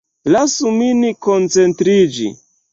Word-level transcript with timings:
Lasu 0.35 0.71
min 0.77 1.05
koncentriĝi. 1.27 2.35